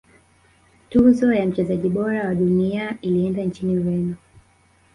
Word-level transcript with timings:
tuzo 0.89 1.33
ya 1.33 1.45
mchezaji 1.45 1.89
bora 1.89 2.27
wa 2.27 2.35
dunia 2.35 2.97
ilienda 3.01 3.43
nchini 3.43 3.77
ureno 3.77 4.15